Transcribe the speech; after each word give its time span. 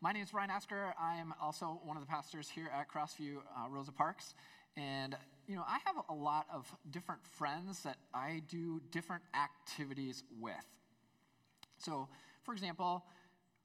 my 0.00 0.12
name 0.12 0.22
is 0.22 0.30
Brian 0.30 0.50
Asker. 0.50 0.94
I 1.00 1.16
am 1.16 1.32
also 1.40 1.80
one 1.84 1.96
of 1.96 2.02
the 2.02 2.06
pastors 2.06 2.48
here 2.48 2.70
at 2.74 2.90
Crossview 2.90 3.36
uh, 3.36 3.68
Rosa 3.68 3.92
Parks. 3.92 4.34
And, 4.76 5.16
you 5.48 5.56
know, 5.56 5.64
I 5.66 5.78
have 5.84 5.96
a 6.08 6.14
lot 6.14 6.46
of 6.52 6.70
different 6.90 7.24
friends 7.26 7.82
that 7.82 7.96
I 8.12 8.42
do 8.48 8.80
different 8.90 9.22
activities 9.34 10.22
with. 10.38 10.54
So, 11.78 12.08
for 12.42 12.52
example, 12.52 13.04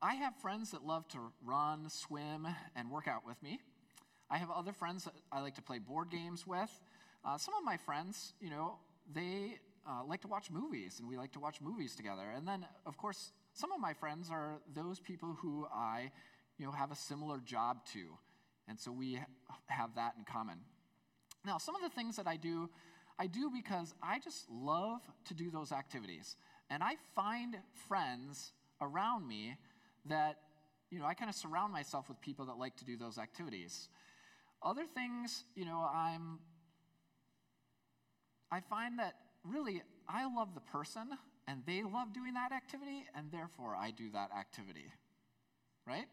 I 0.02 0.15
have 0.15 0.36
friends 0.38 0.71
that 0.71 0.86
love 0.86 1.07
to 1.09 1.20
run, 1.44 1.89
swim, 1.89 2.48
and 2.75 2.89
work 2.89 3.07
out 3.07 3.25
with 3.25 3.41
me. 3.43 3.59
I 4.29 4.38
have 4.38 4.50
other 4.50 4.71
friends 4.71 5.04
that 5.04 5.13
I 5.32 5.41
like 5.41 5.55
to 5.55 5.61
play 5.61 5.79
board 5.79 6.09
games 6.09 6.48
with. 6.48 6.71
Uh, 7.25 7.38
some 7.38 7.54
of 7.55 7.63
my 7.63 7.77
friends, 7.77 8.34
you 8.39 8.50
know, 8.50 8.77
they 9.13 9.59
uh, 9.88 10.04
like 10.07 10.21
to 10.21 10.27
watch 10.27 10.50
movies, 10.50 11.00
and 11.00 11.09
we 11.09 11.18
like 11.18 11.34
to 11.34 11.39
watch 11.39 11.59
movies 11.59 11.95
together. 11.95 12.32
And 12.34 12.48
then, 12.48 12.66
of 12.86 12.98
course, 12.98 13.32
some 13.54 13.71
of 13.71 13.79
my 13.79 13.93
friends 13.93 14.29
are 14.31 14.59
those 14.73 14.99
people 14.99 15.38
who 15.41 15.67
I, 15.73 16.11
you 16.57 16.65
know, 16.65 16.71
have 16.71 16.91
a 16.91 16.95
similar 16.95 17.39
job 17.39 17.85
to, 17.93 18.17
and 18.67 18.80
so 18.80 18.91
we 18.91 19.20
have 19.67 19.95
that 19.95 20.13
in 20.17 20.23
common. 20.23 20.59
Now, 21.45 21.57
some 21.57 21.76
of 21.76 21.81
the 21.81 21.90
things 21.90 22.16
that 22.17 22.27
I 22.27 22.38
do, 22.38 22.70
I 23.20 23.27
do 23.27 23.49
because 23.53 23.93
I 24.02 24.20
just 24.20 24.49
love 24.49 25.02
to 25.26 25.34
do 25.34 25.52
those 25.52 25.71
activities, 25.71 26.35
and 26.70 26.84
I 26.84 26.95
find 27.16 27.57
friends 27.88 28.53
around 28.79 29.27
me 29.27 29.57
that, 30.05 30.38
you 30.90 30.99
know, 30.99 31.05
I 31.05 31.13
kind 31.13 31.29
of 31.29 31.35
surround 31.35 31.73
myself 31.73 32.09
with 32.09 32.20
people 32.21 32.45
that 32.45 32.57
like 32.57 32.76
to 32.77 32.85
do 32.85 32.98
those 32.98 33.18
activities. 33.18 33.90
Other 34.63 34.85
things, 34.85 35.43
you 35.55 35.65
know, 35.65 35.88
I'm 35.93 36.40
I 38.52 38.59
find 38.59 38.99
that 38.99 39.15
really 39.45 39.81
I 40.09 40.26
love 40.26 40.54
the 40.54 40.62
person 40.62 41.09
and 41.48 41.62
they 41.66 41.84
love 41.84 42.13
doing 42.13 42.34
that 42.34 42.52
activity, 42.52 43.05
and 43.16 43.31
therefore 43.31 43.76
I 43.76 43.91
do 43.91 44.09
that 44.12 44.30
activity. 44.38 44.91
Right? 45.88 46.05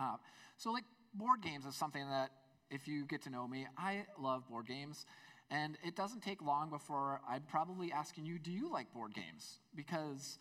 Uh, 0.00 0.16
so, 0.56 0.72
like, 0.72 0.84
board 1.14 1.42
games 1.42 1.66
is 1.66 1.76
something 1.76 2.08
that, 2.08 2.30
if 2.70 2.88
you 2.88 3.04
get 3.06 3.22
to 3.22 3.30
know 3.30 3.46
me, 3.46 3.66
I 3.76 4.06
love 4.18 4.48
board 4.48 4.66
games. 4.66 5.06
And 5.50 5.76
it 5.84 5.94
doesn't 5.94 6.22
take 6.22 6.42
long 6.42 6.70
before 6.70 7.20
I'm 7.28 7.42
probably 7.42 7.92
asking 7.92 8.24
you, 8.24 8.38
do 8.38 8.50
you 8.50 8.72
like 8.72 8.92
board 8.92 9.14
games? 9.14 9.58
Because 9.76 10.38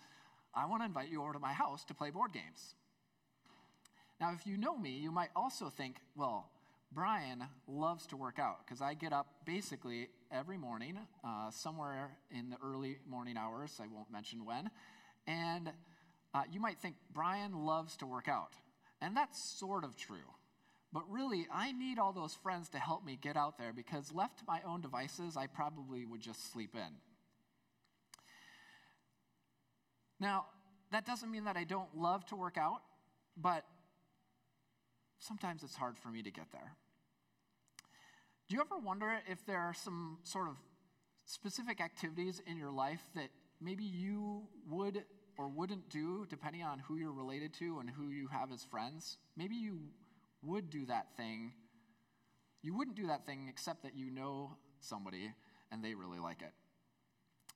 I 0.56 0.66
want 0.66 0.82
to 0.82 0.86
invite 0.86 1.10
you 1.10 1.22
over 1.22 1.34
to 1.34 1.40
my 1.40 1.54
house 1.54 1.84
to 1.86 1.94
play 1.94 2.10
board 2.10 2.32
games. 2.32 2.76
Now, 4.20 4.32
if 4.34 4.48
you 4.48 4.58
know 4.58 4.78
me, 4.78 4.92
you 4.92 5.12
might 5.12 5.30
also 5.36 5.70
think, 5.70 5.98
well, 6.16 6.50
Brian 6.94 7.44
loves 7.68 8.06
to 8.08 8.18
work 8.18 8.40
out 8.40 8.60
because 8.66 8.82
I 8.82 8.94
get 8.94 9.14
up 9.14 9.28
basically 9.46 10.10
every 10.32 10.58
morning, 10.58 10.98
uh, 11.24 11.50
somewhere 11.52 12.18
in 12.32 12.50
the 12.50 12.58
early 12.64 12.98
morning 13.08 13.38
hours. 13.38 13.80
I 13.82 13.88
won't 13.88 14.12
mention 14.12 14.46
when. 14.46 14.70
And 15.26 15.72
uh, 16.34 16.44
you 16.52 16.60
might 16.60 16.80
think 16.80 16.96
Brian 17.14 17.66
loves 17.66 17.98
to 17.98 18.06
work 18.06 18.28
out. 18.28 18.54
And 19.02 19.16
that's 19.18 19.58
sort 19.60 19.84
of 19.84 19.96
true. 19.96 20.18
But 20.92 21.10
really, 21.10 21.48
I 21.52 21.72
need 21.72 21.98
all 21.98 22.14
those 22.14 22.36
friends 22.36 22.70
to 22.70 22.78
help 22.78 23.04
me 23.04 23.18
get 23.20 23.36
out 23.36 23.58
there 23.58 23.74
because 23.74 24.14
left 24.14 24.40
to 24.40 24.44
my 24.48 24.62
own 24.66 24.82
devices, 24.82 25.36
I 25.36 25.48
probably 25.48 26.06
would 26.06 26.22
just 26.22 26.52
sleep 26.54 26.76
in. 26.76 26.94
Now, 30.20 30.46
that 30.92 31.06
doesn't 31.06 31.32
mean 31.32 31.46
that 31.46 31.58
I 31.58 31.64
don't 31.64 31.98
love 31.98 32.26
to 32.28 32.36
work 32.36 32.58
out, 32.58 32.82
but 33.36 33.66
sometimes 35.18 35.64
it's 35.64 35.76
hard 35.76 35.98
for 35.98 36.10
me 36.10 36.22
to 36.22 36.32
get 36.32 36.52
there. 36.52 36.74
Do 38.54 38.58
you 38.58 38.66
ever 38.72 38.78
wonder 38.78 39.20
if 39.28 39.44
there 39.48 39.58
are 39.58 39.74
some 39.74 40.20
sort 40.22 40.48
of 40.48 40.58
specific 41.26 41.82
activities 41.82 42.40
in 42.46 42.56
your 42.56 42.70
life 42.70 43.02
that 43.16 43.30
maybe 43.60 43.84
you 43.84 44.44
would 44.70 45.06
or 45.40 45.48
wouldn't 45.48 45.90
do 45.90 46.28
depending 46.30 46.62
on 46.62 46.78
who 46.78 46.98
you're 46.98 47.14
related 47.14 47.52
to 47.56 47.80
and 47.80 47.90
who 47.90 48.10
you 48.10 48.28
have 48.28 48.52
as 48.52 48.64
friends? 48.64 49.18
Maybe 49.36 49.56
you 49.56 49.80
would 50.44 50.70
do 50.70 50.86
that 50.86 51.08
thing. 51.18 51.54
You 52.62 52.76
wouldn't 52.76 52.96
do 52.96 53.08
that 53.08 53.26
thing 53.26 53.48
except 53.50 53.82
that 53.82 53.96
you 53.96 54.12
know 54.12 54.56
somebody 54.82 55.32
and 55.72 55.84
they 55.84 55.96
really 55.96 56.20
like 56.20 56.44
it. 56.44 56.52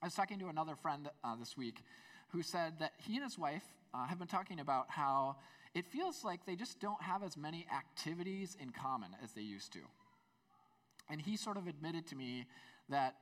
I 0.01 0.07
was 0.07 0.15
talking 0.15 0.39
to 0.39 0.47
another 0.47 0.75
friend 0.75 1.11
uh, 1.23 1.35
this 1.35 1.55
week 1.55 1.83
who 2.29 2.41
said 2.41 2.79
that 2.79 2.93
he 2.97 3.17
and 3.17 3.23
his 3.23 3.37
wife 3.37 3.65
uh, 3.93 4.07
have 4.07 4.17
been 4.17 4.27
talking 4.27 4.59
about 4.59 4.87
how 4.89 5.35
it 5.75 5.85
feels 5.85 6.23
like 6.23 6.47
they 6.47 6.55
just 6.55 6.79
don't 6.79 7.03
have 7.03 7.21
as 7.21 7.37
many 7.37 7.67
activities 7.71 8.57
in 8.59 8.71
common 8.71 9.11
as 9.23 9.33
they 9.33 9.41
used 9.41 9.71
to. 9.73 9.81
And 11.09 11.21
he 11.21 11.37
sort 11.37 11.57
of 11.57 11.67
admitted 11.67 12.07
to 12.07 12.15
me 12.15 12.45
that, 12.89 13.15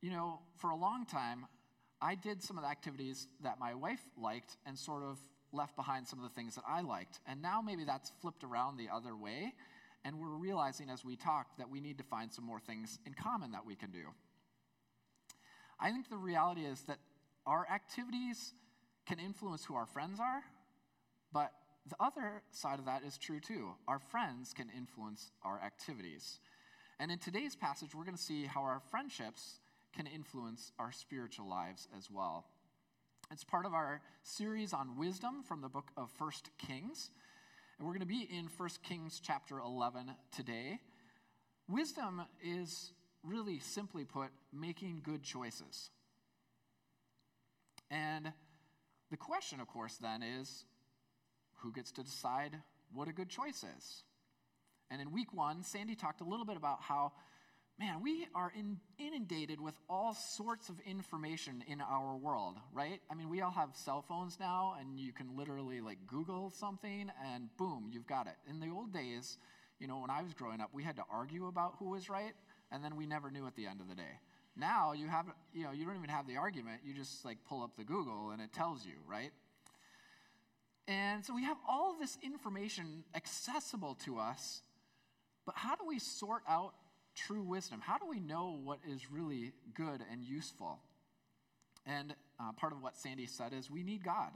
you 0.00 0.10
know, 0.10 0.40
for 0.56 0.70
a 0.70 0.76
long 0.76 1.04
time, 1.06 1.46
I 2.00 2.14
did 2.14 2.42
some 2.42 2.58
of 2.58 2.64
the 2.64 2.70
activities 2.70 3.26
that 3.42 3.58
my 3.58 3.74
wife 3.74 4.02
liked 4.20 4.56
and 4.66 4.78
sort 4.78 5.02
of 5.02 5.18
left 5.52 5.76
behind 5.76 6.06
some 6.06 6.18
of 6.18 6.22
the 6.24 6.34
things 6.34 6.54
that 6.54 6.64
I 6.68 6.82
liked. 6.82 7.20
And 7.26 7.40
now 7.40 7.62
maybe 7.62 7.84
that's 7.84 8.12
flipped 8.20 8.44
around 8.44 8.76
the 8.76 8.88
other 8.92 9.16
way. 9.16 9.54
And 10.04 10.20
we're 10.20 10.36
realizing 10.36 10.90
as 10.90 11.04
we 11.04 11.16
talk 11.16 11.56
that 11.58 11.68
we 11.68 11.80
need 11.80 11.98
to 11.98 12.04
find 12.04 12.32
some 12.32 12.44
more 12.44 12.60
things 12.60 12.98
in 13.06 13.14
common 13.14 13.52
that 13.52 13.66
we 13.66 13.74
can 13.74 13.90
do. 13.90 14.04
I 15.80 15.90
think 15.90 16.08
the 16.08 16.16
reality 16.16 16.62
is 16.62 16.82
that 16.82 16.98
our 17.46 17.66
activities 17.72 18.54
can 19.06 19.18
influence 19.18 19.64
who 19.64 19.74
our 19.74 19.86
friends 19.86 20.20
are, 20.20 20.42
but 21.32 21.52
the 21.88 21.96
other 22.00 22.42
side 22.50 22.78
of 22.78 22.86
that 22.86 23.04
is 23.04 23.16
true 23.16 23.40
too. 23.40 23.70
Our 23.86 23.98
friends 23.98 24.52
can 24.52 24.68
influence 24.76 25.30
our 25.44 25.60
activities. 25.62 26.40
And 26.98 27.10
in 27.10 27.18
today's 27.18 27.54
passage, 27.54 27.94
we're 27.94 28.04
going 28.04 28.16
to 28.16 28.22
see 28.22 28.44
how 28.44 28.62
our 28.62 28.80
friendships 28.90 29.60
can 29.94 30.06
influence 30.06 30.72
our 30.78 30.90
spiritual 30.92 31.48
lives 31.48 31.86
as 31.96 32.10
well. 32.10 32.46
It's 33.30 33.44
part 33.44 33.66
of 33.66 33.74
our 33.74 34.00
series 34.22 34.72
on 34.72 34.96
wisdom 34.96 35.42
from 35.42 35.60
the 35.60 35.68
book 35.68 35.90
of 35.96 36.10
First 36.18 36.50
Kings. 36.58 37.10
And 37.78 37.86
we're 37.86 37.94
going 37.94 38.00
to 38.00 38.06
be 38.06 38.28
in 38.30 38.48
First 38.48 38.82
Kings 38.82 39.20
chapter 39.22 39.58
11 39.58 40.12
today. 40.34 40.80
Wisdom 41.68 42.22
is 42.42 42.92
really 43.22 43.58
simply 43.58 44.04
put, 44.04 44.30
making 44.52 45.02
good 45.04 45.22
choices. 45.22 45.90
And 47.90 48.32
the 49.10 49.16
question, 49.16 49.60
of 49.60 49.68
course, 49.68 49.96
then 49.96 50.22
is 50.22 50.64
who 51.66 51.72
gets 51.72 51.90
to 51.90 52.04
decide 52.04 52.56
what 52.94 53.08
a 53.08 53.12
good 53.12 53.28
choice 53.28 53.64
is? 53.76 54.04
And 54.90 55.00
in 55.00 55.10
week 55.10 55.34
one, 55.34 55.64
Sandy 55.64 55.96
talked 55.96 56.20
a 56.20 56.24
little 56.24 56.44
bit 56.46 56.56
about 56.56 56.80
how, 56.80 57.10
man, 57.78 58.00
we 58.02 58.28
are 58.36 58.52
in, 58.56 58.78
inundated 58.98 59.60
with 59.60 59.74
all 59.90 60.14
sorts 60.14 60.68
of 60.68 60.76
information 60.86 61.64
in 61.66 61.80
our 61.80 62.16
world, 62.16 62.56
right? 62.72 63.00
I 63.10 63.14
mean, 63.14 63.28
we 63.28 63.40
all 63.40 63.50
have 63.50 63.70
cell 63.74 64.04
phones 64.08 64.38
now, 64.38 64.76
and 64.78 65.00
you 65.00 65.12
can 65.12 65.36
literally 65.36 65.80
like 65.80 65.98
Google 66.06 66.50
something, 66.50 67.10
and 67.34 67.48
boom, 67.56 67.90
you've 67.92 68.06
got 68.06 68.28
it. 68.28 68.36
In 68.48 68.60
the 68.60 68.70
old 68.70 68.92
days, 68.92 69.38
you 69.80 69.88
know, 69.88 69.98
when 69.98 70.10
I 70.10 70.22
was 70.22 70.32
growing 70.34 70.60
up, 70.60 70.70
we 70.72 70.84
had 70.84 70.96
to 70.96 71.04
argue 71.10 71.48
about 71.48 71.74
who 71.80 71.90
was 71.90 72.08
right, 72.08 72.34
and 72.70 72.84
then 72.84 72.94
we 72.94 73.06
never 73.06 73.32
knew 73.32 73.46
at 73.48 73.56
the 73.56 73.66
end 73.66 73.80
of 73.80 73.88
the 73.88 73.96
day. 73.96 74.20
Now 74.56 74.92
you 74.92 75.08
have, 75.08 75.26
you 75.52 75.64
know, 75.64 75.72
you 75.72 75.84
don't 75.84 75.96
even 75.96 76.08
have 76.08 76.26
the 76.26 76.36
argument. 76.36 76.80
You 76.84 76.94
just 76.94 77.24
like 77.24 77.38
pull 77.46 77.62
up 77.62 77.76
the 77.76 77.84
Google 77.84 78.30
and 78.30 78.40
it 78.40 78.52
tells 78.52 78.86
you, 78.86 78.94
right? 79.06 79.30
And 80.88 81.24
so 81.24 81.34
we 81.34 81.44
have 81.44 81.56
all 81.68 81.96
this 81.98 82.16
information 82.22 83.04
accessible 83.14 83.96
to 84.04 84.18
us, 84.18 84.62
but 85.44 85.56
how 85.56 85.74
do 85.74 85.84
we 85.86 85.98
sort 85.98 86.42
out 86.48 86.74
true 87.14 87.42
wisdom? 87.42 87.80
How 87.80 87.98
do 87.98 88.06
we 88.08 88.20
know 88.20 88.60
what 88.62 88.78
is 88.88 89.10
really 89.10 89.52
good 89.74 90.00
and 90.10 90.22
useful? 90.22 90.78
And 91.84 92.14
uh, 92.38 92.52
part 92.52 92.72
of 92.72 92.82
what 92.82 92.96
Sandy 92.96 93.26
said 93.26 93.52
is 93.52 93.70
we 93.70 93.82
need 93.82 94.04
God. 94.04 94.30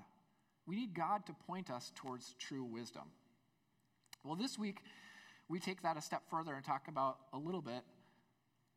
We 0.66 0.76
need 0.76 0.94
God 0.94 1.26
to 1.26 1.32
point 1.46 1.70
us 1.70 1.92
towards 1.94 2.34
true 2.38 2.64
wisdom. 2.64 3.04
Well, 4.24 4.36
this 4.36 4.58
week, 4.58 4.78
we 5.48 5.58
take 5.58 5.82
that 5.82 5.96
a 5.96 6.02
step 6.02 6.22
further 6.30 6.54
and 6.54 6.64
talk 6.64 6.88
about 6.88 7.18
a 7.32 7.38
little 7.38 7.62
bit 7.62 7.82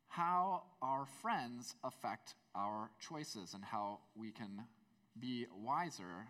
how 0.08 0.62
our 0.80 1.06
friends 1.22 1.74
affect 1.82 2.34
our 2.54 2.90
choices 3.00 3.54
and 3.54 3.64
how 3.64 3.98
we 4.16 4.30
can 4.30 4.62
be 5.18 5.46
wiser 5.52 6.28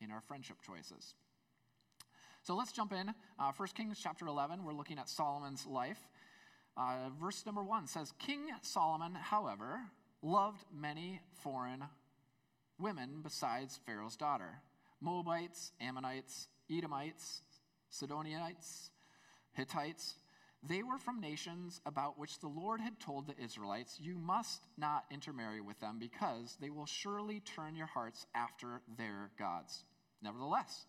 in 0.00 0.10
our 0.10 0.20
friendship 0.20 0.56
choices. 0.66 1.14
So 2.42 2.54
let's 2.56 2.72
jump 2.72 2.92
in. 2.92 3.10
Uh, 3.38 3.52
1 3.56 3.68
Kings 3.74 3.98
chapter 4.02 4.26
11, 4.26 4.64
we're 4.64 4.72
looking 4.72 4.98
at 4.98 5.08
Solomon's 5.08 5.66
life. 5.66 5.98
Uh, 6.76 7.10
verse 7.20 7.44
number 7.44 7.62
1 7.62 7.86
says 7.86 8.12
King 8.18 8.46
Solomon, 8.62 9.14
however, 9.14 9.80
loved 10.22 10.64
many 10.74 11.20
foreign 11.42 11.84
women 12.78 13.20
besides 13.22 13.78
Pharaoh's 13.84 14.16
daughter 14.16 14.62
Moabites, 15.00 15.72
Ammonites, 15.80 16.48
Edomites, 16.70 17.42
Sidonians, 17.90 18.90
Hittites. 19.52 20.16
They 20.62 20.82
were 20.82 20.98
from 20.98 21.20
nations 21.20 21.80
about 21.86 22.18
which 22.18 22.38
the 22.38 22.48
Lord 22.48 22.80
had 22.80 23.00
told 23.00 23.26
the 23.26 23.42
Israelites, 23.42 23.98
You 24.00 24.18
must 24.18 24.62
not 24.76 25.04
intermarry 25.10 25.62
with 25.62 25.80
them 25.80 25.98
because 25.98 26.56
they 26.60 26.68
will 26.68 26.84
surely 26.84 27.40
turn 27.40 27.76
your 27.76 27.86
hearts 27.86 28.26
after 28.34 28.82
their 28.98 29.30
gods. 29.38 29.84
Nevertheless, 30.22 30.86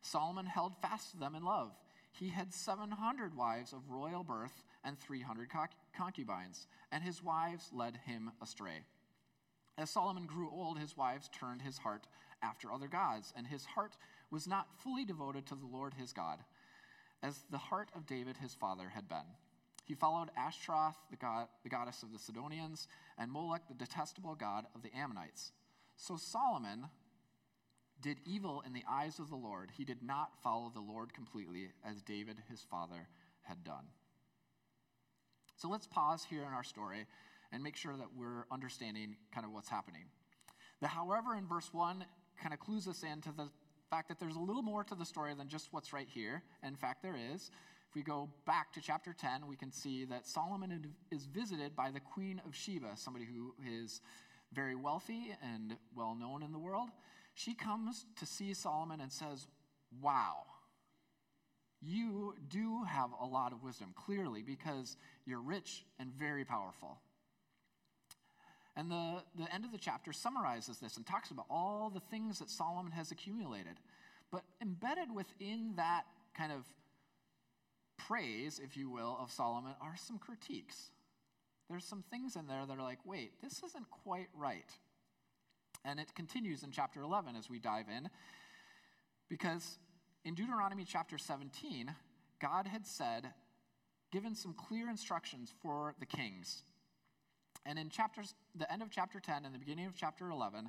Solomon 0.00 0.46
held 0.46 0.76
fast 0.82 1.12
to 1.12 1.18
them 1.18 1.34
in 1.34 1.44
love. 1.44 1.72
He 2.12 2.28
had 2.28 2.52
700 2.52 3.36
wives 3.36 3.72
of 3.72 3.90
royal 3.90 4.24
birth 4.24 4.64
and 4.84 4.98
300 4.98 5.48
concubines, 5.96 6.66
and 6.90 7.02
his 7.02 7.22
wives 7.22 7.70
led 7.72 7.98
him 8.04 8.32
astray. 8.42 8.82
As 9.78 9.90
Solomon 9.90 10.26
grew 10.26 10.50
old, 10.50 10.78
his 10.78 10.96
wives 10.96 11.30
turned 11.32 11.62
his 11.62 11.78
heart 11.78 12.06
after 12.42 12.70
other 12.70 12.88
gods, 12.88 13.32
and 13.36 13.46
his 13.46 13.64
heart 13.64 13.96
was 14.30 14.46
not 14.46 14.68
fully 14.82 15.04
devoted 15.04 15.46
to 15.46 15.54
the 15.54 15.66
Lord 15.66 15.94
his 15.94 16.12
God, 16.12 16.40
as 17.22 17.44
the 17.50 17.58
heart 17.58 17.88
of 17.94 18.06
David 18.06 18.36
his 18.36 18.54
father 18.54 18.88
had 18.88 19.08
been. 19.08 19.26
He 19.84 19.94
followed 19.94 20.30
Ashtaroth, 20.36 20.96
the, 21.10 21.16
god, 21.16 21.48
the 21.62 21.68
goddess 21.68 22.02
of 22.02 22.12
the 22.12 22.18
Sidonians, 22.18 22.88
and 23.18 23.30
Molech, 23.30 23.66
the 23.68 23.74
detestable 23.74 24.34
god 24.34 24.66
of 24.74 24.82
the 24.82 24.94
Ammonites. 24.94 25.52
So 25.96 26.16
Solomon 26.16 26.88
did 28.02 28.18
evil 28.26 28.62
in 28.66 28.72
the 28.72 28.84
eyes 28.90 29.18
of 29.18 29.30
the 29.30 29.36
Lord. 29.36 29.70
He 29.76 29.84
did 29.84 30.02
not 30.02 30.32
follow 30.42 30.70
the 30.74 30.80
Lord 30.80 31.14
completely, 31.14 31.68
as 31.88 32.02
David 32.02 32.36
his 32.50 32.60
father 32.70 33.08
had 33.42 33.64
done. 33.64 33.86
So 35.56 35.68
let's 35.68 35.86
pause 35.86 36.26
here 36.28 36.42
in 36.42 36.52
our 36.52 36.64
story 36.64 37.06
and 37.52 37.62
make 37.62 37.76
sure 37.76 37.96
that 37.96 38.08
we're 38.16 38.46
understanding 38.50 39.16
kind 39.32 39.46
of 39.46 39.52
what's 39.52 39.68
happening. 39.68 40.04
The 40.80 40.88
however 40.88 41.36
in 41.36 41.46
verse 41.46 41.68
1 41.72 42.04
kind 42.40 42.52
of 42.52 42.60
clues 42.60 42.88
us 42.88 43.04
into 43.04 43.30
the 43.30 43.48
fact 43.90 44.08
that 44.08 44.18
there's 44.18 44.36
a 44.36 44.40
little 44.40 44.62
more 44.62 44.82
to 44.84 44.94
the 44.94 45.04
story 45.04 45.34
than 45.34 45.48
just 45.48 45.68
what's 45.72 45.92
right 45.92 46.08
here. 46.08 46.42
In 46.64 46.74
fact, 46.74 47.02
there 47.02 47.16
is. 47.34 47.50
If 47.88 47.94
we 47.94 48.02
go 48.02 48.30
back 48.46 48.72
to 48.72 48.80
chapter 48.80 49.12
10, 49.12 49.46
we 49.46 49.54
can 49.54 49.70
see 49.70 50.06
that 50.06 50.26
Solomon 50.26 50.94
is 51.10 51.26
visited 51.26 51.76
by 51.76 51.90
the 51.90 52.00
Queen 52.00 52.40
of 52.46 52.56
Sheba, 52.56 52.92
somebody 52.96 53.26
who 53.26 53.54
is 53.64 54.00
very 54.52 54.74
wealthy 54.74 55.34
and 55.42 55.76
well 55.94 56.16
known 56.18 56.42
in 56.42 56.52
the 56.52 56.58
world. 56.58 56.88
She 57.34 57.54
comes 57.54 58.04
to 58.18 58.26
see 58.26 58.54
Solomon 58.54 59.00
and 59.00 59.12
says, 59.12 59.46
Wow, 60.00 60.44
you 61.80 62.34
do 62.48 62.84
have 62.84 63.10
a 63.20 63.26
lot 63.26 63.52
of 63.52 63.62
wisdom, 63.62 63.92
clearly, 63.94 64.42
because 64.42 64.96
you're 65.26 65.40
rich 65.40 65.84
and 65.98 66.12
very 66.12 66.44
powerful. 66.44 66.98
And 68.76 68.90
the, 68.90 69.22
the 69.36 69.52
end 69.52 69.64
of 69.64 69.72
the 69.72 69.78
chapter 69.78 70.12
summarizes 70.12 70.78
this 70.78 70.96
and 70.96 71.04
talks 71.04 71.30
about 71.30 71.46
all 71.50 71.90
the 71.90 72.00
things 72.00 72.38
that 72.38 72.48
Solomon 72.48 72.92
has 72.92 73.10
accumulated. 73.10 73.74
But 74.30 74.44
embedded 74.62 75.14
within 75.14 75.74
that 75.76 76.04
kind 76.34 76.52
of 76.52 76.64
praise, 77.98 78.60
if 78.62 78.76
you 78.76 78.88
will, 78.88 79.18
of 79.20 79.30
Solomon 79.30 79.72
are 79.80 79.94
some 79.96 80.18
critiques. 80.18 80.90
There's 81.68 81.84
some 81.84 82.04
things 82.10 82.36
in 82.36 82.46
there 82.46 82.64
that 82.66 82.78
are 82.78 82.82
like, 82.82 83.00
wait, 83.04 83.32
this 83.42 83.62
isn't 83.62 83.90
quite 83.90 84.28
right. 84.34 84.70
And 85.84 85.98
it 85.98 86.14
continues 86.14 86.62
in 86.62 86.70
chapter 86.70 87.02
11 87.02 87.34
as 87.36 87.50
we 87.50 87.58
dive 87.58 87.86
in, 87.88 88.08
because 89.28 89.78
in 90.24 90.34
Deuteronomy 90.34 90.84
chapter 90.84 91.18
17, 91.18 91.92
God 92.40 92.66
had 92.66 92.86
said, 92.86 93.32
given 94.12 94.34
some 94.34 94.54
clear 94.54 94.88
instructions 94.88 95.52
for 95.62 95.94
the 95.98 96.06
kings. 96.06 96.62
And 97.64 97.78
in 97.78 97.88
chapters, 97.88 98.34
the 98.54 98.70
end 98.70 98.82
of 98.82 98.90
chapter 98.90 99.20
10 99.20 99.44
and 99.44 99.54
the 99.54 99.58
beginning 99.58 99.86
of 99.86 99.94
chapter 99.96 100.28
11, 100.28 100.68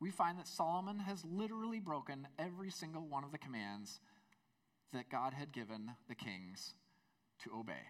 we 0.00 0.10
find 0.10 0.38
that 0.38 0.48
Solomon 0.48 0.98
has 0.98 1.24
literally 1.24 1.78
broken 1.78 2.26
every 2.38 2.70
single 2.70 3.06
one 3.06 3.24
of 3.24 3.32
the 3.32 3.38
commands 3.38 4.00
that 4.92 5.08
God 5.10 5.32
had 5.32 5.52
given 5.52 5.92
the 6.08 6.14
kings 6.14 6.74
to 7.44 7.50
obey. 7.56 7.84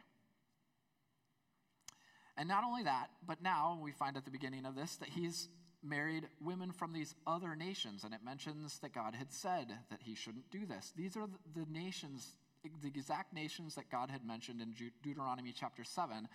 And 2.37 2.49
not 2.49 2.65
only 2.65 2.83
that, 2.85 3.09
but 3.27 3.43
now 3.43 3.79
we 3.83 3.93
find 3.93 4.17
at 4.17 4.25
the 4.25 4.31
beginning 4.31 4.67
of 4.67 4.75
this 4.75 4.97
that 4.97 5.09
he's 5.09 5.49
married 5.83 6.29
women 6.41 6.73
from 6.73 6.93
these 6.93 7.15
other 7.27 7.57
nations, 7.57 8.05
and 8.05 8.15
it 8.15 8.21
mentions 8.25 8.79
that 8.79 8.93
God 8.93 9.15
had 9.15 9.33
said 9.33 9.69
that 9.91 10.01
he 10.03 10.15
shouldn't 10.15 10.51
do 10.51 10.65
this. 10.67 10.93
These 10.97 11.17
are 11.17 11.29
the 11.55 11.67
nations, 11.71 12.37
the 12.81 12.89
exact 12.89 13.35
nations 13.35 13.75
that 13.75 13.91
God 13.91 14.11
had 14.11 14.25
mentioned 14.25 14.61
in 14.61 14.75
Deuteronomy 15.03 15.53
chapter 15.53 15.85
7 15.85 16.29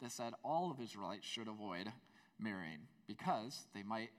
that 0.00 0.12
said 0.12 0.32
all 0.44 0.70
of 0.70 0.80
Israelites 0.80 1.26
should 1.26 1.48
avoid 1.48 1.90
marrying 2.38 2.86
because 3.06 3.66
they 3.74 3.82
might 3.82 4.10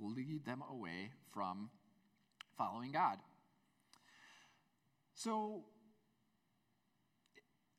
lead 0.00 0.44
them 0.44 0.62
away 0.70 1.10
from 1.32 1.70
following 2.56 2.92
God. 2.92 3.18
So, 5.14 5.64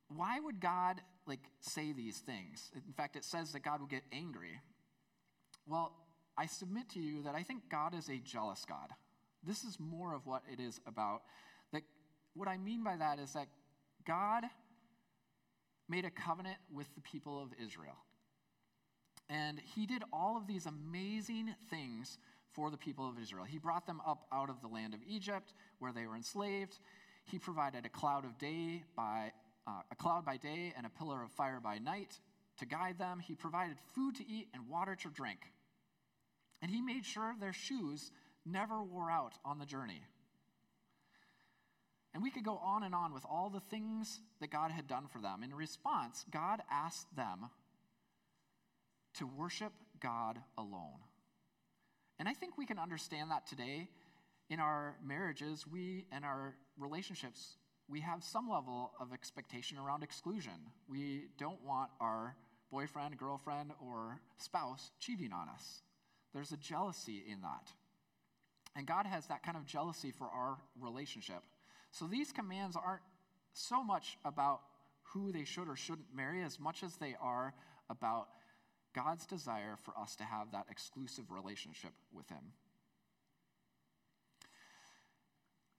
why 0.07 0.39
would 0.39 0.59
God 0.59 1.01
like 1.25 1.41
say 1.59 1.91
these 1.91 2.19
things? 2.19 2.71
In 2.75 2.93
fact, 2.93 3.15
it 3.15 3.25
says 3.25 3.51
that 3.51 3.61
God 3.63 3.81
would 3.81 3.89
get 3.89 4.03
angry. 4.11 4.61
Well, 5.67 5.91
I 6.37 6.45
submit 6.45 6.89
to 6.89 6.99
you 6.99 7.23
that 7.23 7.35
I 7.35 7.43
think 7.43 7.69
God 7.69 7.95
is 7.95 8.09
a 8.09 8.17
jealous 8.17 8.65
God. 8.67 8.89
This 9.43 9.63
is 9.63 9.79
more 9.79 10.13
of 10.13 10.25
what 10.25 10.43
it 10.51 10.59
is 10.59 10.79
about. 10.85 11.21
That 11.71 11.83
what 12.33 12.47
I 12.47 12.57
mean 12.57 12.83
by 12.83 12.97
that 12.97 13.19
is 13.19 13.33
that 13.33 13.47
God 14.05 14.43
made 15.87 16.05
a 16.05 16.09
covenant 16.09 16.57
with 16.73 16.93
the 16.95 17.01
people 17.01 17.41
of 17.41 17.49
Israel. 17.63 17.97
And 19.29 19.59
he 19.75 19.85
did 19.85 20.03
all 20.11 20.37
of 20.37 20.47
these 20.47 20.65
amazing 20.65 21.55
things 21.69 22.17
for 22.53 22.69
the 22.69 22.77
people 22.77 23.09
of 23.09 23.19
Israel. 23.19 23.43
He 23.43 23.57
brought 23.57 23.85
them 23.85 24.01
up 24.05 24.25
out 24.31 24.49
of 24.49 24.61
the 24.61 24.67
land 24.67 24.93
of 24.93 24.99
Egypt 25.07 25.53
where 25.79 25.91
they 25.91 26.05
were 26.05 26.15
enslaved. 26.15 26.79
He 27.25 27.39
provided 27.39 27.85
a 27.85 27.89
cloud 27.89 28.23
of 28.23 28.37
day 28.37 28.83
by 28.95 29.31
uh, 29.67 29.81
a 29.91 29.95
cloud 29.95 30.25
by 30.25 30.37
day 30.37 30.73
and 30.77 30.85
a 30.85 30.89
pillar 30.89 31.23
of 31.23 31.31
fire 31.31 31.59
by 31.59 31.79
night 31.79 32.19
to 32.59 32.65
guide 32.65 32.97
them. 32.97 33.19
He 33.19 33.35
provided 33.35 33.77
food 33.93 34.15
to 34.15 34.27
eat 34.27 34.47
and 34.53 34.69
water 34.69 34.95
to 34.95 35.09
drink. 35.09 35.39
And 36.61 36.71
he 36.71 36.81
made 36.81 37.05
sure 37.05 37.35
their 37.39 37.53
shoes 37.53 38.11
never 38.45 38.81
wore 38.83 39.11
out 39.11 39.33
on 39.43 39.59
the 39.59 39.65
journey. 39.65 40.01
And 42.13 42.23
we 42.23 42.31
could 42.31 42.45
go 42.45 42.57
on 42.57 42.83
and 42.83 42.95
on 42.95 43.13
with 43.13 43.25
all 43.29 43.49
the 43.49 43.59
things 43.59 44.21
that 44.39 44.49
God 44.49 44.71
had 44.71 44.87
done 44.87 45.07
for 45.11 45.19
them. 45.19 45.43
In 45.43 45.53
response, 45.53 46.23
God 46.31 46.61
asked 46.71 47.13
them 47.15 47.49
to 49.15 49.27
worship 49.27 49.73
God 49.99 50.39
alone. 50.57 50.99
And 52.17 52.29
I 52.29 52.33
think 52.33 52.57
we 52.57 52.65
can 52.65 52.79
understand 52.79 53.31
that 53.31 53.47
today 53.47 53.89
in 54.49 54.59
our 54.59 54.95
marriages, 55.05 55.65
we 55.67 56.05
and 56.11 56.23
our 56.23 56.55
relationships, 56.77 57.57
we 57.89 57.99
have 58.01 58.23
some 58.23 58.49
level 58.49 58.91
of 58.99 59.11
expectation 59.11 59.77
around 59.77 60.03
exclusion. 60.03 60.53
We 60.87 61.25
don't 61.37 61.61
want 61.63 61.89
our 61.99 62.35
boyfriend, 62.71 63.17
girlfriend, 63.17 63.71
or 63.85 64.21
spouse 64.37 64.91
cheating 64.99 65.33
on 65.33 65.49
us. 65.49 65.81
There's 66.35 66.51
a 66.51 66.57
jealousy 66.57 67.23
in 67.31 67.41
that. 67.43 67.71
And 68.75 68.85
God 68.85 69.05
has 69.05 69.25
that 69.27 69.41
kind 69.41 69.55
of 69.55 69.65
jealousy 69.65 70.11
for 70.11 70.25
our 70.25 70.57
relationship. 70.77 71.41
So 71.91 72.07
these 72.07 72.33
commands 72.33 72.75
aren't 72.75 73.01
so 73.53 73.81
much 73.81 74.17
about 74.25 74.59
who 75.13 75.31
they 75.31 75.45
should 75.45 75.69
or 75.69 75.77
shouldn't 75.77 76.13
marry 76.13 76.43
as 76.43 76.59
much 76.59 76.83
as 76.83 76.97
they 76.97 77.15
are 77.21 77.53
about 77.89 78.27
God's 78.93 79.25
desire 79.25 79.77
for 79.81 79.97
us 79.97 80.17
to 80.17 80.25
have 80.25 80.51
that 80.51 80.65
exclusive 80.69 81.31
relationship 81.31 81.91
with 82.13 82.27
Him. 82.27 82.51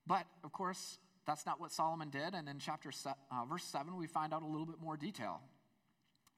But, 0.07 0.25
of 0.43 0.53
course, 0.53 0.97
that's 1.27 1.45
not 1.45 1.61
what 1.61 1.71
Solomon 1.71 2.09
did. 2.09 2.33
And 2.33 2.49
in 2.49 2.61
chapter 2.61 2.93
se- 2.93 3.11
uh, 3.31 3.45
verse 3.45 3.65
7, 3.65 3.95
we 3.95 4.07
find 4.07 4.33
out 4.33 4.43
a 4.43 4.47
little 4.47 4.67
bit 4.67 4.81
more 4.81 4.97
detail. 4.97 5.43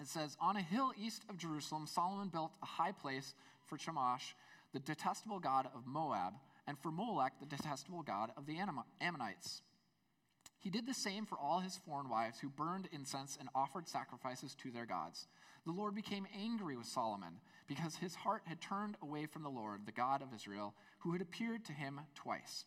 It 0.00 0.08
says, 0.08 0.36
On 0.40 0.56
a 0.56 0.62
hill 0.62 0.92
east 1.00 1.22
of 1.28 1.38
Jerusalem, 1.38 1.86
Solomon 1.86 2.28
built 2.28 2.52
a 2.64 2.66
high 2.66 2.92
place 2.92 3.34
for 3.68 3.76
Chemosh, 3.76 4.34
the 4.72 4.80
detestable 4.80 5.38
god 5.38 5.68
of 5.74 5.86
Moab, 5.86 6.34
and 6.66 6.78
for 6.78 6.90
Molech, 6.90 7.32
the 7.40 7.46
detestable 7.46 8.02
god 8.02 8.30
of 8.36 8.46
the 8.46 8.58
Ammonites. 9.00 9.62
He 10.60 10.70
did 10.70 10.86
the 10.86 10.94
same 10.94 11.24
for 11.24 11.38
all 11.38 11.60
his 11.60 11.78
foreign 11.86 12.08
wives 12.08 12.40
who 12.40 12.48
burned 12.48 12.88
incense 12.92 13.36
and 13.38 13.48
offered 13.54 13.88
sacrifices 13.88 14.54
to 14.56 14.70
their 14.70 14.86
gods. 14.86 15.26
The 15.64 15.72
Lord 15.72 15.94
became 15.94 16.26
angry 16.36 16.76
with 16.76 16.86
Solomon 16.86 17.40
because 17.66 17.96
his 17.96 18.14
heart 18.14 18.42
had 18.46 18.60
turned 18.60 18.96
away 19.02 19.26
from 19.26 19.42
the 19.42 19.50
Lord, 19.50 19.86
the 19.86 19.92
God 19.92 20.22
of 20.22 20.34
Israel, 20.34 20.74
who 21.00 21.12
had 21.12 21.22
appeared 21.22 21.64
to 21.66 21.72
him 21.72 22.00
twice. 22.14 22.64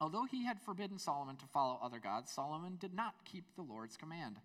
Although 0.00 0.24
he 0.24 0.44
had 0.44 0.60
forbidden 0.60 0.98
Solomon 0.98 1.36
to 1.36 1.46
follow 1.46 1.78
other 1.82 1.98
gods, 1.98 2.32
Solomon 2.32 2.76
did 2.80 2.94
not 2.94 3.14
keep 3.24 3.44
the 3.54 3.62
Lord's 3.62 3.96
command. 3.96 4.36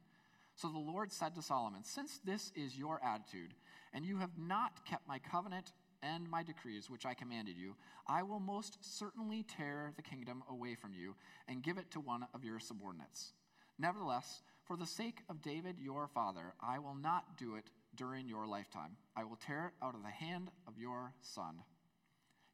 So 0.55 0.69
the 0.69 0.77
Lord 0.77 1.11
said 1.11 1.35
to 1.35 1.41
Solomon, 1.41 1.83
Since 1.83 2.19
this 2.23 2.51
is 2.55 2.77
your 2.77 3.01
attitude, 3.03 3.53
and 3.95 4.05
you 4.05 4.17
have 4.17 4.37
not 4.37 4.85
kept 4.85 5.07
my 5.07 5.17
covenant 5.17 5.71
and 6.03 6.29
my 6.29 6.43
decrees, 6.43 6.89
which 6.89 7.05
I 7.05 7.13
commanded 7.13 7.57
you, 7.57 7.75
I 8.07 8.21
will 8.21 8.41
most 8.41 8.77
certainly 8.81 9.43
tear 9.43 9.93
the 9.95 10.03
kingdom 10.03 10.43
away 10.49 10.75
from 10.75 10.93
you 10.93 11.15
and 11.47 11.63
give 11.63 11.77
it 11.77 11.89
to 11.91 11.99
one 11.99 12.27
of 12.33 12.43
your 12.43 12.59
subordinates. 12.59 13.31
Nevertheless, 13.79 14.41
for 14.65 14.77
the 14.77 14.85
sake 14.85 15.21
of 15.29 15.41
David 15.41 15.79
your 15.79 16.07
father, 16.07 16.53
I 16.61 16.79
will 16.79 16.95
not 16.95 17.37
do 17.37 17.55
it 17.55 17.71
during 17.95 18.27
your 18.27 18.45
lifetime. 18.45 18.97
I 19.15 19.23
will 19.23 19.37
tear 19.37 19.67
it 19.67 19.85
out 19.85 19.95
of 19.95 20.03
the 20.03 20.09
hand 20.09 20.51
of 20.67 20.77
your 20.77 21.13
son. 21.21 21.61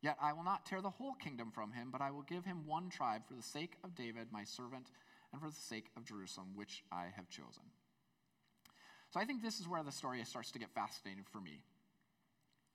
Yet 0.01 0.17
I 0.21 0.33
will 0.33 0.43
not 0.43 0.65
tear 0.65 0.81
the 0.81 0.89
whole 0.89 1.13
kingdom 1.15 1.51
from 1.51 1.73
him, 1.73 1.89
but 1.91 2.01
I 2.01 2.11
will 2.11 2.23
give 2.23 2.45
him 2.45 2.65
one 2.65 2.89
tribe 2.89 3.23
for 3.27 3.33
the 3.33 3.43
sake 3.43 3.77
of 3.83 3.95
David, 3.95 4.27
my 4.31 4.43
servant, 4.43 4.87
and 5.31 5.41
for 5.41 5.49
the 5.49 5.55
sake 5.55 5.89
of 5.97 6.05
Jerusalem, 6.05 6.49
which 6.55 6.83
I 6.91 7.07
have 7.15 7.29
chosen. 7.29 7.63
So 9.11 9.19
I 9.19 9.25
think 9.25 9.41
this 9.41 9.59
is 9.59 9.67
where 9.67 9.83
the 9.83 9.91
story 9.91 10.23
starts 10.23 10.51
to 10.51 10.59
get 10.59 10.69
fascinating 10.71 11.25
for 11.31 11.41
me. 11.41 11.63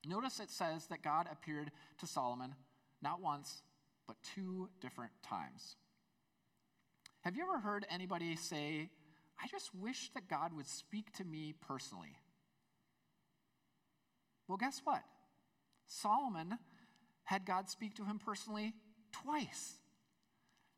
Notice 0.06 0.38
it 0.38 0.50
says 0.50 0.86
that 0.86 1.02
God 1.02 1.26
appeared 1.32 1.70
to 1.98 2.06
Solomon 2.06 2.54
not 3.02 3.20
once, 3.20 3.62
but 4.06 4.16
two 4.34 4.68
different 4.80 5.12
times. 5.22 5.76
Have 7.22 7.36
you 7.36 7.42
ever 7.42 7.58
heard 7.58 7.86
anybody 7.90 8.36
say, 8.36 8.90
I 9.42 9.48
just 9.48 9.74
wish 9.74 10.10
that 10.14 10.28
God 10.28 10.52
would 10.54 10.68
speak 10.68 11.12
to 11.14 11.24
me 11.24 11.54
personally? 11.66 12.16
Well, 14.46 14.58
guess 14.58 14.80
what? 14.84 15.02
Solomon 15.88 16.58
had 17.24 17.46
God 17.46 17.68
speak 17.68 17.94
to 17.96 18.04
him 18.04 18.20
personally 18.24 18.74
twice. 19.10 19.74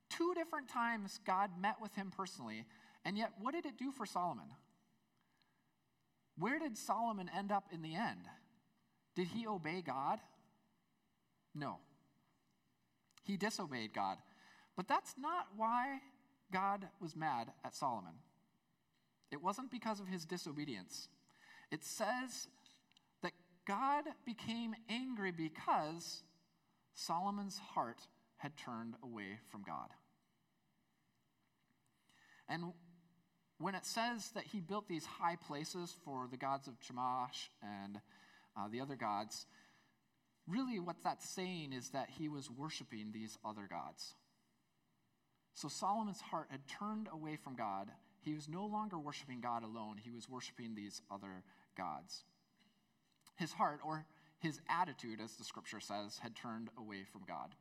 Two 0.08 0.32
different 0.34 0.68
times 0.68 1.20
God 1.26 1.50
met 1.60 1.76
with 1.82 1.94
him 1.94 2.10
personally, 2.16 2.64
and 3.04 3.18
yet 3.18 3.32
what 3.40 3.54
did 3.54 3.66
it 3.66 3.76
do 3.76 3.92
for 3.92 4.06
Solomon? 4.06 4.46
Where 6.38 6.58
did 6.58 6.76
Solomon 6.76 7.30
end 7.36 7.50
up 7.50 7.64
in 7.72 7.82
the 7.82 7.94
end? 7.94 8.28
Did 9.16 9.28
he 9.28 9.46
obey 9.46 9.82
God? 9.82 10.20
No. 11.54 11.78
He 13.24 13.36
disobeyed 13.36 13.92
God. 13.92 14.18
But 14.76 14.86
that's 14.86 15.14
not 15.18 15.48
why 15.56 15.98
God 16.52 16.86
was 17.00 17.16
mad 17.16 17.50
at 17.64 17.74
Solomon. 17.74 18.14
It 19.30 19.42
wasn't 19.42 19.70
because 19.70 20.00
of 20.00 20.06
his 20.06 20.24
disobedience. 20.24 21.08
It 21.70 21.84
says 21.84 22.48
that 23.22 23.32
God 23.66 24.04
became 24.24 24.74
angry 24.88 25.32
because 25.32 26.22
Solomon's 26.94 27.58
heart 27.58 28.00
had 28.38 28.56
turned 28.56 28.94
away 29.02 29.38
from 29.50 29.62
God. 29.62 29.88
And 32.48 32.72
when 33.58 33.74
it 33.74 33.84
says 33.84 34.30
that 34.34 34.44
he 34.44 34.60
built 34.60 34.88
these 34.88 35.04
high 35.04 35.36
places 35.36 35.94
for 36.04 36.28
the 36.30 36.36
gods 36.36 36.68
of 36.68 36.74
Chemosh 36.80 37.48
and 37.62 38.00
uh, 38.56 38.68
the 38.70 38.80
other 38.80 38.96
gods, 38.96 39.46
really 40.46 40.78
what 40.78 40.96
that's 41.02 41.28
saying 41.28 41.72
is 41.72 41.90
that 41.90 42.08
he 42.08 42.28
was 42.28 42.50
worshiping 42.50 43.10
these 43.12 43.36
other 43.44 43.66
gods. 43.68 44.14
So 45.54 45.68
Solomon's 45.68 46.20
heart 46.20 46.46
had 46.50 46.60
turned 46.68 47.08
away 47.12 47.36
from 47.36 47.56
God. 47.56 47.90
He 48.20 48.34
was 48.34 48.48
no 48.48 48.64
longer 48.64 48.98
worshiping 48.98 49.40
God 49.40 49.64
alone, 49.64 49.96
he 50.02 50.10
was 50.10 50.28
worshiping 50.28 50.74
these 50.74 51.02
other 51.10 51.42
gods. 51.76 52.24
His 53.36 53.52
heart, 53.52 53.80
or 53.84 54.04
his 54.38 54.60
attitude, 54.68 55.20
as 55.20 55.34
the 55.34 55.44
scripture 55.44 55.80
says, 55.80 56.18
had 56.22 56.36
turned 56.36 56.68
away 56.78 57.04
from 57.10 57.22
God. 57.26 57.54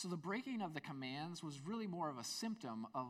So 0.00 0.08
the 0.08 0.16
breaking 0.16 0.62
of 0.62 0.72
the 0.72 0.80
commands 0.80 1.44
was 1.44 1.60
really 1.62 1.86
more 1.86 2.08
of 2.08 2.16
a 2.16 2.24
symptom 2.24 2.86
of 2.94 3.08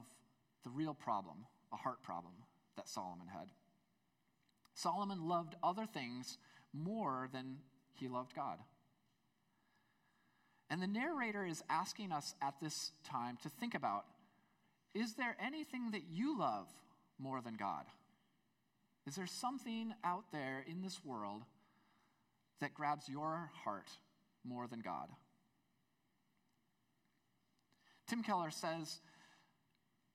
the 0.64 0.70
real 0.70 0.92
problem, 0.92 1.46
a 1.72 1.76
heart 1.76 2.02
problem 2.02 2.32
that 2.74 2.88
Solomon 2.88 3.28
had. 3.28 3.46
Solomon 4.74 5.28
loved 5.28 5.54
other 5.62 5.86
things 5.86 6.36
more 6.72 7.28
than 7.32 7.58
he 7.92 8.08
loved 8.08 8.34
God. 8.34 8.58
And 10.68 10.82
the 10.82 10.88
narrator 10.88 11.46
is 11.46 11.62
asking 11.70 12.10
us 12.10 12.34
at 12.42 12.54
this 12.60 12.90
time 13.04 13.38
to 13.44 13.48
think 13.48 13.76
about 13.76 14.04
is 14.92 15.14
there 15.14 15.36
anything 15.40 15.92
that 15.92 16.02
you 16.10 16.36
love 16.36 16.66
more 17.20 17.40
than 17.40 17.54
God? 17.54 17.84
Is 19.06 19.14
there 19.14 19.28
something 19.28 19.94
out 20.02 20.24
there 20.32 20.64
in 20.68 20.82
this 20.82 21.04
world 21.04 21.42
that 22.60 22.74
grabs 22.74 23.08
your 23.08 23.52
heart 23.62 23.90
more 24.44 24.66
than 24.66 24.80
God? 24.80 25.08
Tim 28.10 28.24
Keller 28.24 28.50
says 28.50 28.98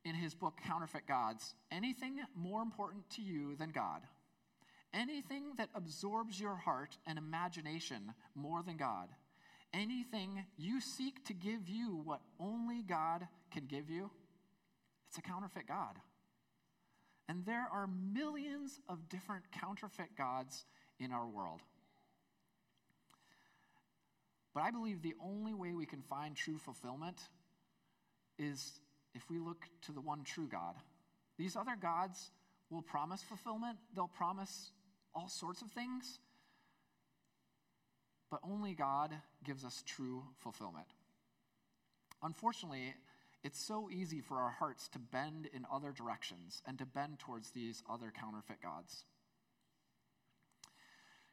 in 0.03 0.15
his 0.15 0.35
book, 0.35 0.59
Counterfeit 0.67 1.07
Gods 1.07 1.53
anything 1.71 2.17
more 2.35 2.61
important 2.61 3.09
to 3.11 3.21
you 3.21 3.55
than 3.55 3.69
God, 3.69 4.01
anything 4.93 5.53
that 5.57 5.69
absorbs 5.73 6.37
your 6.37 6.57
heart 6.57 6.97
and 7.07 7.17
imagination 7.17 8.13
more 8.35 8.61
than 8.63 8.75
God, 8.75 9.07
anything 9.73 10.45
you 10.57 10.81
seek 10.81 11.23
to 11.27 11.33
give 11.33 11.69
you 11.69 12.01
what 12.03 12.19
only 12.37 12.81
God 12.81 13.29
can 13.49 13.65
give 13.65 13.89
you, 13.89 14.11
it's 15.07 15.17
a 15.17 15.21
counterfeit 15.21 15.65
God. 15.65 15.95
And 17.29 17.45
there 17.45 17.65
are 17.71 17.87
millions 17.87 18.77
of 18.89 19.07
different 19.07 19.45
counterfeit 19.53 20.17
gods 20.17 20.65
in 20.99 21.13
our 21.13 21.25
world. 21.25 21.61
But 24.53 24.63
I 24.63 24.71
believe 24.71 25.01
the 25.01 25.15
only 25.23 25.53
way 25.53 25.73
we 25.73 25.85
can 25.85 26.01
find 26.01 26.35
true 26.35 26.57
fulfillment 26.57 27.21
is 28.37 28.79
if 29.13 29.29
we 29.29 29.39
look 29.39 29.65
to 29.83 29.91
the 29.91 30.01
one 30.01 30.23
true 30.23 30.47
God. 30.47 30.75
These 31.37 31.55
other 31.55 31.75
gods 31.79 32.31
will 32.69 32.81
promise 32.81 33.21
fulfillment, 33.21 33.77
they'll 33.95 34.07
promise 34.07 34.71
all 35.13 35.29
sorts 35.29 35.61
of 35.61 35.71
things, 35.71 36.19
but 38.29 38.39
only 38.43 38.73
God 38.73 39.13
gives 39.43 39.63
us 39.63 39.83
true 39.85 40.23
fulfillment. 40.39 40.87
Unfortunately, 42.21 42.95
it's 43.43 43.59
so 43.59 43.89
easy 43.91 44.21
for 44.21 44.37
our 44.37 44.49
hearts 44.49 44.87
to 44.89 44.99
bend 44.99 45.47
in 45.53 45.65
other 45.71 45.91
directions 45.91 46.61
and 46.65 46.77
to 46.79 46.85
bend 46.85 47.19
towards 47.19 47.51
these 47.51 47.83
other 47.89 48.11
counterfeit 48.19 48.61
gods. 48.61 49.05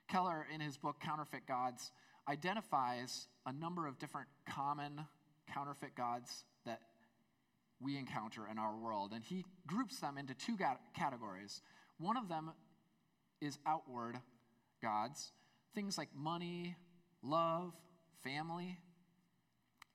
Keller, 0.09 0.47
in 0.53 0.61
his 0.61 0.77
book 0.77 1.01
Counterfeit 1.01 1.47
Gods, 1.47 1.91
identifies 2.29 3.29
a 3.47 3.53
number 3.53 3.87
of 3.87 3.99
different 3.99 4.29
common 4.47 5.07
counterfeit 5.53 5.95
gods 5.97 6.45
we 7.83 7.97
encounter 7.97 8.47
in 8.51 8.59
our 8.59 8.77
world. 8.77 9.13
And 9.13 9.25
he 9.25 9.45
groups 9.67 9.99
them 9.99 10.19
into 10.19 10.35
two 10.35 10.57
categories. 10.95 11.63
One 11.99 12.17
of 12.17 12.29
them 12.29 12.53
is 13.41 13.59
outward 13.67 14.19
gods, 14.81 15.33
things 15.75 15.99
like 15.99 16.09
money, 16.15 16.77
love, 17.23 17.73
family. 18.23 18.79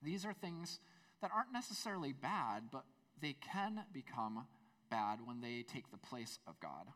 These 0.03 0.25
are 0.25 0.34
things 0.34 0.79
that 1.22 1.32
aren't 1.34 1.53
necessarily 1.53 2.13
bad, 2.13 2.63
but 2.72 2.84
they 3.22 3.36
can 3.53 3.84
become 3.94 4.46
bad 4.89 5.20
when 5.25 5.41
they 5.41 5.63
take 5.63 5.89
the 5.91 5.98
place 5.98 6.39
of 6.48 6.60
God. 6.60 6.88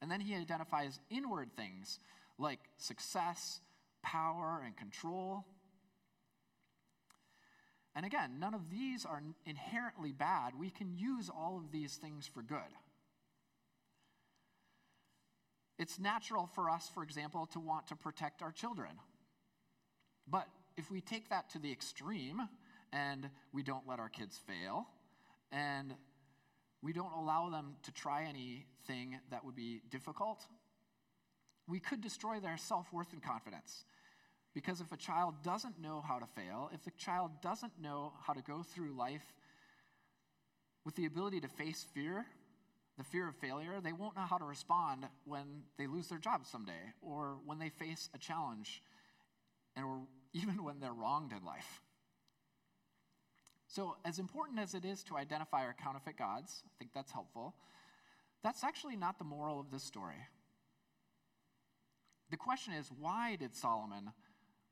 And 0.00 0.10
then 0.10 0.20
he 0.20 0.34
identifies 0.34 1.00
inward 1.10 1.50
things 1.56 1.98
like 2.38 2.60
success, 2.78 3.60
power, 4.02 4.62
and 4.64 4.76
control. 4.76 5.44
And 7.94 8.06
again, 8.06 8.38
none 8.38 8.54
of 8.54 8.70
these 8.70 9.04
are 9.04 9.22
inherently 9.44 10.12
bad. 10.12 10.52
We 10.58 10.70
can 10.70 10.94
use 10.94 11.28
all 11.28 11.56
of 11.56 11.72
these 11.72 11.96
things 11.96 12.26
for 12.26 12.42
good. 12.42 12.58
It's 15.78 15.98
natural 15.98 16.46
for 16.54 16.70
us, 16.70 16.90
for 16.92 17.02
example, 17.02 17.46
to 17.52 17.58
want 17.58 17.88
to 17.88 17.96
protect 17.96 18.42
our 18.42 18.52
children. 18.52 18.90
But 20.28 20.46
if 20.76 20.90
we 20.90 21.00
take 21.00 21.30
that 21.30 21.50
to 21.50 21.58
the 21.58 21.72
extreme 21.72 22.48
and 22.92 23.28
we 23.52 23.62
don't 23.62 23.88
let 23.88 23.98
our 23.98 24.08
kids 24.08 24.38
fail 24.38 24.86
and 25.50 25.94
we 26.82 26.92
don't 26.92 27.12
allow 27.12 27.50
them 27.50 27.76
to 27.82 27.92
try 27.92 28.24
anything 28.24 29.18
that 29.30 29.44
would 29.44 29.56
be 29.56 29.82
difficult, 29.90 30.46
we 31.66 31.80
could 31.80 32.00
destroy 32.00 32.40
their 32.40 32.56
self 32.56 32.92
worth 32.92 33.12
and 33.12 33.22
confidence. 33.22 33.84
Because 34.54 34.80
if 34.80 34.90
a 34.92 34.96
child 34.96 35.34
doesn't 35.42 35.80
know 35.80 36.02
how 36.06 36.18
to 36.18 36.26
fail, 36.26 36.70
if 36.74 36.84
the 36.84 36.90
child 36.92 37.30
doesn't 37.40 37.72
know 37.80 38.12
how 38.26 38.32
to 38.32 38.42
go 38.42 38.62
through 38.62 38.96
life 38.96 39.34
with 40.84 40.96
the 40.96 41.06
ability 41.06 41.40
to 41.40 41.48
face 41.48 41.86
fear, 41.94 42.26
the 42.98 43.04
fear 43.04 43.28
of 43.28 43.36
failure, 43.36 43.80
they 43.80 43.92
won't 43.92 44.16
know 44.16 44.26
how 44.28 44.38
to 44.38 44.44
respond 44.44 45.06
when 45.24 45.62
they 45.78 45.86
lose 45.86 46.08
their 46.08 46.18
job 46.18 46.44
someday 46.44 46.92
or 47.00 47.38
when 47.46 47.58
they 47.58 47.68
face 47.68 48.08
a 48.14 48.18
challenge 48.18 48.82
and 49.76 49.84
or 49.84 50.00
even 50.32 50.62
when 50.62 50.80
they're 50.80 50.92
wronged 50.92 51.32
in 51.32 51.44
life. 51.44 51.80
So, 53.66 53.96
as 54.04 54.18
important 54.18 54.58
as 54.58 54.74
it 54.74 54.84
is 54.84 55.04
to 55.04 55.16
identify 55.16 55.64
our 55.64 55.74
counterfeit 55.74 56.16
gods, 56.16 56.62
I 56.66 56.70
think 56.78 56.90
that's 56.92 57.12
helpful, 57.12 57.54
that's 58.42 58.64
actually 58.64 58.96
not 58.96 59.18
the 59.18 59.24
moral 59.24 59.60
of 59.60 59.70
this 59.70 59.84
story. 59.84 60.26
The 62.30 62.36
question 62.36 62.74
is 62.74 62.90
why 62.98 63.36
did 63.36 63.54
Solomon 63.54 64.12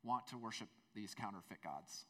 want 0.03 0.27
to 0.29 0.39
worship 0.39 0.69
these 0.95 1.15
counterfeit 1.15 1.63
gods. 1.63 2.07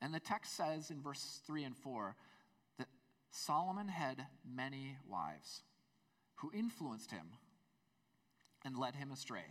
And 0.00 0.12
the 0.12 0.20
text 0.20 0.56
says 0.56 0.90
in 0.90 1.00
verses 1.00 1.40
3 1.46 1.64
and 1.64 1.76
4 1.76 2.16
that 2.78 2.88
Solomon 3.30 3.88
had 3.88 4.26
many 4.44 4.96
wives 5.08 5.62
who 6.36 6.50
influenced 6.52 7.10
him 7.10 7.26
and 8.64 8.76
led 8.76 8.94
him 8.94 9.10
astray. 9.12 9.44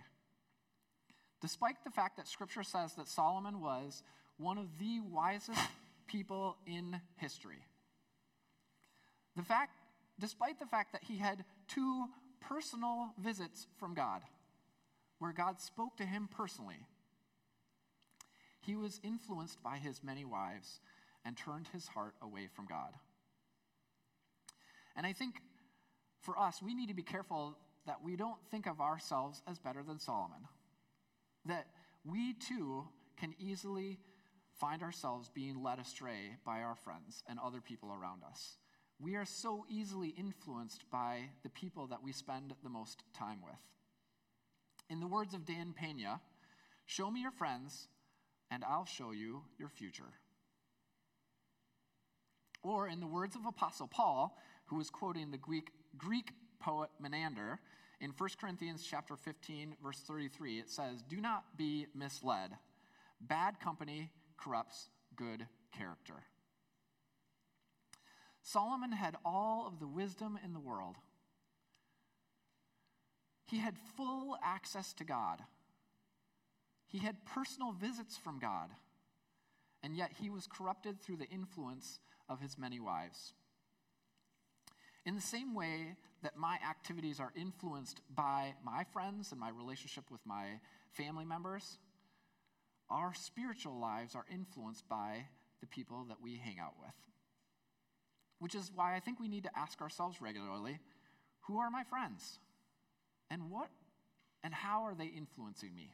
Despite 1.41 1.83
the 1.83 1.89
fact 1.91 2.17
that 2.17 2.27
scripture 2.27 2.63
says 2.63 2.93
that 2.95 3.07
Solomon 3.07 3.62
was 3.62 4.03
one 4.38 4.57
of 4.57 4.67
the 4.79 5.01
wisest 5.01 5.60
people 6.07 6.57
in 6.65 7.01
history. 7.17 7.65
The 9.36 9.43
fact, 9.43 9.72
despite 10.19 10.60
the 10.60 10.65
fact 10.65 10.91
that 10.93 11.03
he 11.03 11.17
had 11.17 11.43
two 11.67 12.05
personal 12.39 13.13
visits 13.17 13.67
from 13.77 13.93
God, 13.93 14.22
where 15.19 15.33
God 15.33 15.60
spoke 15.60 15.98
to 15.98 16.05
him 16.05 16.29
personally, 16.31 16.88
he 18.65 18.75
was 18.75 19.00
influenced 19.03 19.62
by 19.62 19.77
his 19.77 20.03
many 20.03 20.25
wives 20.25 20.79
and 21.25 21.36
turned 21.36 21.67
his 21.74 21.88
heart 21.88 22.15
away 22.22 22.48
from 22.53 22.65
God. 22.65 22.93
And 24.96 25.05
I 25.05 25.13
think 25.13 25.36
for 26.22 26.39
us, 26.39 26.62
we 26.62 26.74
need 26.74 26.88
to 26.88 26.93
be 26.93 27.03
careful 27.03 27.58
that 27.86 28.03
we 28.03 28.15
don't 28.15 28.39
think 28.50 28.67
of 28.67 28.79
ourselves 28.79 29.41
as 29.48 29.60
better 29.60 29.84
than 29.84 30.00
Solomon. 30.00 30.48
That 31.46 31.67
we 32.05 32.34
too 32.34 32.88
can 33.17 33.34
easily 33.39 34.00
find 34.60 34.82
ourselves 34.82 35.29
being 35.29 35.62
led 35.62 35.79
astray 35.79 36.38
by 36.46 36.62
our 36.62 36.75
friends 36.75 37.24
and 37.27 37.39
other 37.39 37.60
people 37.60 37.91
around 37.91 38.22
us. 38.24 38.58
We 39.00 39.15
are 39.15 39.25
so 39.25 39.65
easily 39.70 40.10
influenced 40.10 40.89
by 40.89 41.29
the 41.43 41.50
people 41.50 41.88
that 41.88 42.03
we 42.03 42.13
spend 42.13 42.53
the 42.63 42.70
most 42.70 43.03
time 43.13 43.39
with. 43.43 43.60
In 44.89 45.00
the 45.00 45.08
words 45.08 45.34
of 45.34 45.46
Dan 45.46 45.74
Pena, 45.75 46.22
show 46.86 47.10
me 47.10 47.22
your 47.22 47.32
friends, 47.32 47.88
and 48.53 48.63
I'll 48.63 48.86
show 48.86 49.12
you 49.12 49.41
your 49.57 49.69
future. 49.69 50.13
Or, 52.62 52.88
in 52.88 53.00
the 53.00 53.07
words 53.07 53.36
of 53.36 53.45
Apostle 53.45 53.88
Paul, 53.88 54.38
who 54.65 54.77
was 54.77 54.89
quoting 54.89 55.31
the 55.31 55.38
Greek, 55.38 55.69
Greek 55.98 56.31
poet 56.60 56.89
Menander, 57.00 57.60
in 58.00 58.12
1 58.12 58.29
Corinthians 58.39 58.86
chapter 58.89 59.15
15, 59.15 59.75
verse 59.81 60.00
33, 60.00 60.60
it 60.60 60.69
says, 60.69 61.01
Do 61.10 61.19
not 61.19 61.57
be 61.57 61.88
misled. 61.95 62.51
Bad 63.19 63.60
company 63.60 64.12
corrupts 64.38 64.89
good 65.15 65.48
character. 65.75 66.24
Solomon 68.43 68.91
had 68.91 69.15
all 69.25 69.65
of 69.67 69.79
the 69.79 69.88
wisdom 69.88 70.38
in 70.43 70.53
the 70.53 70.60
world. 70.60 70.98
He 73.45 73.57
had 73.57 73.75
full 73.98 74.38
access 74.43 74.93
to 74.93 75.03
God. 75.03 75.39
He 76.93 77.00
had 77.00 77.25
personal 77.25 77.71
visits 77.71 78.17
from 78.17 78.39
God. 78.39 78.69
And 79.81 79.97
yet 79.97 80.12
he 80.21 80.29
was 80.29 80.47
corrupted 80.47 81.01
through 81.01 81.17
the 81.17 81.27
influence 81.27 82.00
of 82.29 82.39
his 82.39 82.57
many 82.57 82.79
wives. 82.79 83.33
In 85.05 85.15
the 85.15 85.21
same 85.21 85.55
way 85.55 85.95
that 86.21 86.38
my 86.38 86.57
activities 86.69 87.19
are 87.19 87.33
influenced 87.35 88.00
by 88.15 88.53
my 88.63 88.85
friends 88.93 89.31
and 89.31 89.41
my 89.41 89.50
relationship 89.50 90.05
with 90.09 90.21
my 90.23 90.59
family 90.91 91.25
members, 91.25 91.79
our 92.89 93.13
spiritual 93.13 93.77
lives 93.77 94.15
are 94.15 94.25
influenced 94.31 94.88
by 94.88 95.25
the 95.59 95.67
people 95.67 96.05
that 96.09 96.21
we 96.21 96.38
hang 96.38 96.59
out 96.59 96.75
with. 96.79 96.93
Which 98.38 98.55
is 98.55 98.71
why 98.73 98.95
I 98.95 99.00
think 99.00 99.19
we 99.19 99.27
need 99.27 99.43
to 99.43 99.57
ask 99.57 99.81
ourselves 99.81 100.21
regularly 100.21 100.79
who 101.47 101.57
are 101.57 101.71
my 101.71 101.83
friends? 101.83 102.39
And 103.31 103.50
what 103.50 103.69
and 104.43 104.53
how 104.53 104.83
are 104.83 104.95
they 104.95 105.07
influencing 105.07 105.75
me? 105.75 105.91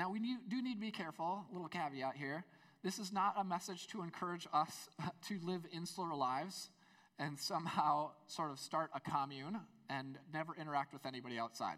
Now, 0.00 0.08
we 0.08 0.18
do 0.18 0.62
need 0.62 0.76
to 0.76 0.80
be 0.80 0.90
careful, 0.90 1.44
a 1.50 1.52
little 1.52 1.68
caveat 1.68 2.16
here. 2.16 2.42
This 2.82 2.98
is 2.98 3.12
not 3.12 3.34
a 3.36 3.44
message 3.44 3.86
to 3.88 4.02
encourage 4.02 4.48
us 4.50 4.88
to 5.28 5.38
live 5.42 5.60
insular 5.74 6.14
lives 6.14 6.70
and 7.18 7.38
somehow 7.38 8.12
sort 8.26 8.50
of 8.50 8.58
start 8.58 8.90
a 8.94 9.00
commune 9.00 9.60
and 9.90 10.16
never 10.32 10.56
interact 10.58 10.94
with 10.94 11.04
anybody 11.04 11.38
outside. 11.38 11.76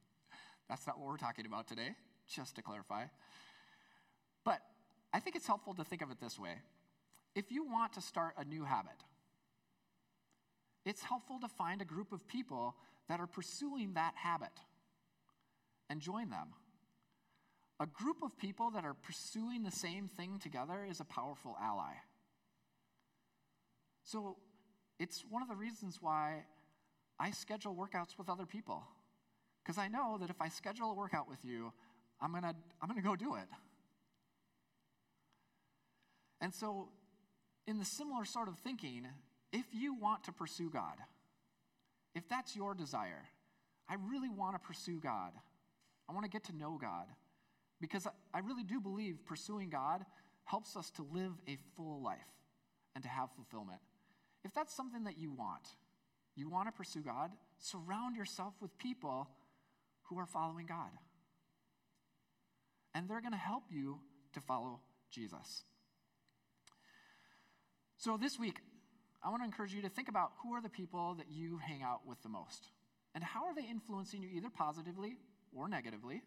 That's 0.70 0.86
not 0.86 0.98
what 0.98 1.08
we're 1.08 1.18
talking 1.18 1.44
about 1.44 1.68
today, 1.68 1.90
just 2.26 2.56
to 2.56 2.62
clarify. 2.62 3.04
But 4.46 4.62
I 5.12 5.20
think 5.20 5.36
it's 5.36 5.46
helpful 5.46 5.74
to 5.74 5.84
think 5.84 6.00
of 6.00 6.10
it 6.10 6.18
this 6.22 6.38
way 6.38 6.54
if 7.34 7.52
you 7.52 7.66
want 7.66 7.92
to 7.92 8.00
start 8.00 8.32
a 8.38 8.46
new 8.46 8.64
habit, 8.64 8.96
it's 10.86 11.02
helpful 11.02 11.38
to 11.40 11.48
find 11.48 11.82
a 11.82 11.84
group 11.84 12.12
of 12.12 12.26
people 12.28 12.76
that 13.10 13.20
are 13.20 13.26
pursuing 13.26 13.92
that 13.92 14.14
habit 14.16 14.56
and 15.90 16.00
join 16.00 16.30
them. 16.30 16.54
A 17.80 17.86
group 17.86 18.22
of 18.22 18.36
people 18.38 18.70
that 18.72 18.84
are 18.84 18.94
pursuing 18.94 19.62
the 19.62 19.70
same 19.70 20.08
thing 20.08 20.38
together 20.38 20.86
is 20.88 21.00
a 21.00 21.04
powerful 21.04 21.56
ally. 21.62 21.92
So 24.02 24.36
it's 24.98 25.24
one 25.28 25.42
of 25.42 25.48
the 25.48 25.54
reasons 25.54 25.98
why 26.00 26.44
I 27.20 27.30
schedule 27.30 27.74
workouts 27.74 28.18
with 28.18 28.28
other 28.28 28.46
people. 28.46 28.82
Because 29.62 29.78
I 29.78 29.88
know 29.88 30.18
that 30.20 30.30
if 30.30 30.40
I 30.40 30.48
schedule 30.48 30.90
a 30.90 30.94
workout 30.94 31.28
with 31.28 31.44
you, 31.44 31.72
I'm 32.20 32.30
going 32.30 32.42
to 32.42 32.54
I'm 32.80 32.88
going 32.88 33.00
to 33.00 33.06
go 33.06 33.14
do 33.14 33.34
it. 33.34 33.48
And 36.40 36.54
so, 36.54 36.88
in 37.66 37.78
the 37.78 37.84
similar 37.84 38.24
sort 38.24 38.48
of 38.48 38.58
thinking, 38.58 39.06
if 39.52 39.66
you 39.72 39.94
want 39.94 40.24
to 40.24 40.32
pursue 40.32 40.70
God, 40.70 40.96
if 42.14 42.28
that's 42.28 42.54
your 42.56 42.74
desire, 42.74 43.24
I 43.88 43.96
really 44.08 44.28
want 44.28 44.54
to 44.54 44.58
pursue 44.58 45.00
God. 45.00 45.32
I 46.08 46.12
want 46.12 46.24
to 46.24 46.30
get 46.30 46.44
to 46.44 46.56
know 46.56 46.78
God. 46.80 47.06
Because 47.80 48.06
I 48.34 48.40
really 48.40 48.64
do 48.64 48.80
believe 48.80 49.24
pursuing 49.26 49.70
God 49.70 50.04
helps 50.44 50.76
us 50.76 50.90
to 50.92 51.06
live 51.12 51.32
a 51.46 51.56
full 51.76 52.02
life 52.02 52.18
and 52.94 53.04
to 53.04 53.08
have 53.08 53.30
fulfillment. 53.36 53.80
If 54.44 54.54
that's 54.54 54.74
something 54.74 55.04
that 55.04 55.18
you 55.18 55.30
want, 55.32 55.68
you 56.34 56.48
want 56.48 56.68
to 56.68 56.72
pursue 56.72 57.00
God, 57.00 57.30
surround 57.58 58.16
yourself 58.16 58.54
with 58.60 58.76
people 58.78 59.28
who 60.04 60.18
are 60.18 60.26
following 60.26 60.66
God. 60.66 60.90
And 62.94 63.08
they're 63.08 63.20
going 63.20 63.32
to 63.32 63.38
help 63.38 63.64
you 63.70 63.98
to 64.32 64.40
follow 64.40 64.80
Jesus. 65.10 65.64
So 67.98 68.16
this 68.16 68.38
week, 68.38 68.58
I 69.22 69.30
want 69.30 69.42
to 69.42 69.44
encourage 69.44 69.74
you 69.74 69.82
to 69.82 69.88
think 69.88 70.08
about 70.08 70.30
who 70.42 70.54
are 70.54 70.62
the 70.62 70.68
people 70.68 71.14
that 71.16 71.26
you 71.30 71.58
hang 71.58 71.82
out 71.82 72.06
with 72.06 72.22
the 72.22 72.28
most 72.28 72.68
and 73.14 73.24
how 73.24 73.44
are 73.46 73.54
they 73.54 73.66
influencing 73.68 74.22
you 74.22 74.28
either 74.32 74.48
positively 74.50 75.16
or 75.52 75.68
negatively. 75.68 76.22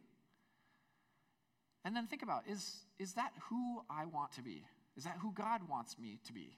And 1.84 1.96
then 1.96 2.08
think 2.08 2.22
about 2.22 2.44
is, 2.48 2.86
is 3.00 3.14
that 3.14 3.32
who 3.50 3.82
I 3.90 4.06
want 4.06 4.34
to 4.34 4.42
be? 4.42 4.64
Is 4.98 5.04
that 5.06 5.18
who 5.22 5.34
God 5.34 5.62
wants 5.70 5.98
me 5.98 6.20
to 6.28 6.34
be? 6.34 6.58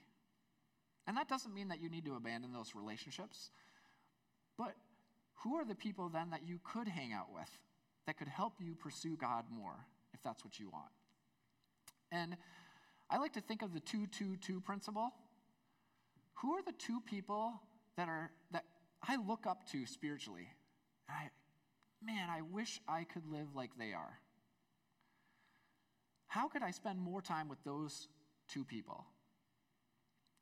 And 1.06 1.16
that 1.16 1.28
doesn't 1.28 1.54
mean 1.54 1.68
that 1.68 1.80
you 1.80 1.88
need 1.88 2.04
to 2.06 2.14
abandon 2.14 2.52
those 2.52 2.74
relationships, 2.74 3.50
but 4.56 4.74
who 5.42 5.56
are 5.56 5.64
the 5.64 5.74
people 5.74 6.08
then 6.08 6.30
that 6.30 6.46
you 6.46 6.58
could 6.64 6.88
hang 6.88 7.12
out 7.12 7.32
with 7.32 7.48
that 8.06 8.16
could 8.16 8.28
help 8.28 8.54
you 8.60 8.74
pursue 8.74 9.16
God 9.16 9.44
more 9.50 9.86
if 10.14 10.22
that's 10.22 10.44
what 10.44 10.58
you 10.58 10.70
want? 10.70 10.90
And 12.10 12.36
I 13.10 13.18
like 13.18 13.34
to 13.34 13.40
think 13.40 13.62
of 13.62 13.74
the 13.74 13.80
2 13.80 14.06
2 14.06 14.36
2 14.36 14.60
principle. 14.60 15.10
Who 16.40 16.54
are 16.54 16.62
the 16.62 16.72
two 16.72 17.00
people 17.00 17.60
that 17.96 18.08
are 18.08 18.30
that 18.52 18.64
I 19.06 19.16
look 19.16 19.46
up 19.46 19.68
to 19.72 19.86
spiritually? 19.86 20.48
I 21.08 21.28
man, 22.02 22.30
I 22.30 22.42
wish 22.42 22.80
I 22.88 23.04
could 23.04 23.26
live 23.30 23.54
like 23.54 23.70
they 23.78 23.92
are. 23.92 24.18
How 26.34 26.48
could 26.48 26.64
I 26.64 26.72
spend 26.72 26.98
more 26.98 27.22
time 27.22 27.48
with 27.48 27.62
those 27.62 28.08
two 28.48 28.64
people? 28.64 29.04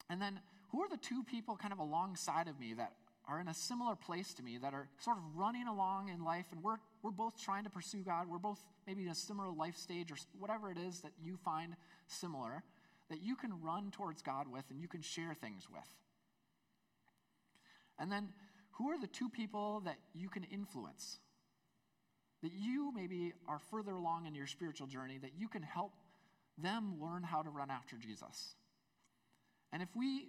And 0.08 0.22
then, 0.22 0.40
who 0.70 0.80
are 0.80 0.88
the 0.88 0.96
two 0.96 1.22
people 1.22 1.54
kind 1.54 1.70
of 1.70 1.80
alongside 1.80 2.48
of 2.48 2.58
me 2.58 2.72
that 2.72 2.94
are 3.28 3.38
in 3.38 3.48
a 3.48 3.52
similar 3.52 3.94
place 3.94 4.32
to 4.34 4.42
me, 4.42 4.56
that 4.56 4.72
are 4.72 4.88
sort 4.98 5.18
of 5.18 5.22
running 5.36 5.66
along 5.66 6.08
in 6.08 6.24
life, 6.24 6.46
and 6.50 6.62
we're, 6.62 6.78
we're 7.02 7.10
both 7.10 7.38
trying 7.38 7.64
to 7.64 7.70
pursue 7.70 7.98
God? 7.98 8.26
We're 8.26 8.38
both 8.38 8.64
maybe 8.86 9.02
in 9.02 9.10
a 9.10 9.14
similar 9.14 9.50
life 9.52 9.76
stage 9.76 10.10
or 10.10 10.16
whatever 10.38 10.70
it 10.70 10.78
is 10.78 11.00
that 11.00 11.12
you 11.22 11.36
find 11.36 11.76
similar, 12.06 12.62
that 13.10 13.22
you 13.22 13.36
can 13.36 13.60
run 13.60 13.90
towards 13.90 14.22
God 14.22 14.50
with 14.50 14.64
and 14.70 14.80
you 14.80 14.88
can 14.88 15.02
share 15.02 15.34
things 15.34 15.66
with. 15.70 15.88
And 17.98 18.10
then, 18.10 18.30
who 18.78 18.88
are 18.88 18.98
the 18.98 19.08
two 19.08 19.28
people 19.28 19.82
that 19.84 19.98
you 20.14 20.30
can 20.30 20.44
influence? 20.44 21.18
That 22.42 22.52
you 22.52 22.92
maybe 22.94 23.32
are 23.46 23.58
further 23.58 23.92
along 23.92 24.26
in 24.26 24.34
your 24.34 24.46
spiritual 24.46 24.86
journey, 24.86 25.18
that 25.18 25.32
you 25.38 25.48
can 25.48 25.62
help 25.62 25.92
them 26.58 26.94
learn 27.00 27.22
how 27.22 27.42
to 27.42 27.50
run 27.50 27.70
after 27.70 27.96
Jesus. 27.96 28.54
And 29.72 29.82
if 29.82 29.88
we 29.96 30.28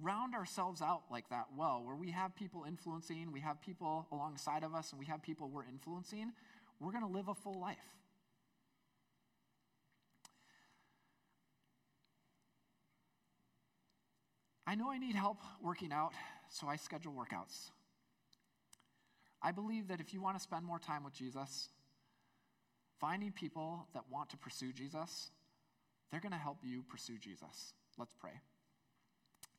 round 0.00 0.34
ourselves 0.34 0.82
out 0.82 1.02
like 1.10 1.28
that 1.30 1.46
well, 1.56 1.82
where 1.84 1.96
we 1.96 2.10
have 2.10 2.34
people 2.36 2.64
influencing, 2.66 3.32
we 3.32 3.40
have 3.40 3.60
people 3.60 4.06
alongside 4.12 4.62
of 4.62 4.74
us, 4.74 4.90
and 4.90 4.98
we 4.98 5.06
have 5.06 5.22
people 5.22 5.48
we're 5.48 5.64
influencing, 5.64 6.32
we're 6.80 6.92
going 6.92 7.04
to 7.04 7.10
live 7.10 7.28
a 7.28 7.34
full 7.34 7.58
life. 7.60 7.76
I 14.66 14.74
know 14.74 14.90
I 14.90 14.98
need 14.98 15.14
help 15.14 15.38
working 15.62 15.92
out, 15.92 16.12
so 16.48 16.66
I 16.66 16.76
schedule 16.76 17.12
workouts. 17.12 17.70
I 19.44 19.52
believe 19.52 19.88
that 19.88 20.00
if 20.00 20.14
you 20.14 20.22
want 20.22 20.38
to 20.38 20.42
spend 20.42 20.64
more 20.64 20.78
time 20.78 21.04
with 21.04 21.12
Jesus, 21.12 21.68
finding 22.98 23.30
people 23.30 23.86
that 23.92 24.04
want 24.10 24.30
to 24.30 24.38
pursue 24.38 24.72
Jesus, 24.72 25.30
they're 26.10 26.20
going 26.20 26.32
to 26.32 26.38
help 26.38 26.58
you 26.64 26.82
pursue 26.82 27.18
Jesus. 27.18 27.74
Let's 27.98 28.14
pray. 28.14 28.40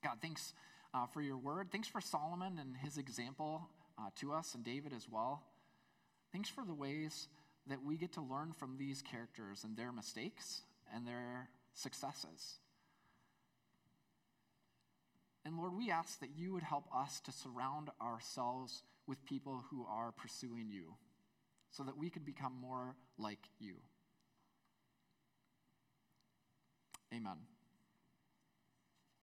God, 0.04 0.18
thanks 0.24 0.56
uh, 0.92 1.06
for 1.06 1.22
your 1.22 1.38
word. 1.38 1.68
Thanks 1.72 1.88
for 1.88 2.02
Solomon 2.02 2.58
and 2.58 2.76
his 2.76 2.98
example 2.98 3.70
uh, 4.00 4.10
to 4.22 4.34
us 4.34 4.56
and 4.56 4.64
David 4.64 4.92
as 4.92 5.08
well. 5.08 5.44
Thanks 6.32 6.50
for 6.50 6.66
the 6.66 6.74
ways 6.74 7.28
that 7.68 7.84
we 7.84 7.96
get 7.96 8.14
to 8.14 8.22
learn 8.22 8.54
from 8.54 8.78
these 8.78 9.04
characters 9.04 9.64
and 9.64 9.78
their 9.78 9.92
mistakes 9.92 10.62
and 10.94 11.06
their 11.06 11.50
successes. 11.76 12.56
And 15.46 15.58
Lord, 15.58 15.74
we 15.78 15.92
ask 15.92 16.20
that 16.22 16.30
you 16.36 16.54
would 16.54 16.64
help 16.64 16.86
us 16.96 17.20
to 17.22 17.32
surround 17.32 17.92
ourselves 18.02 18.82
with 19.08 19.24
people 19.26 19.64
who 19.70 19.86
are 19.86 20.12
pursuing 20.12 20.70
you 20.70 20.96
so 21.72 21.84
that 21.84 21.98
we 21.98 22.10
could 22.10 22.26
become 22.26 22.54
more 22.60 22.96
like 23.18 23.40
you. 23.60 23.76
Amen. 27.14 27.55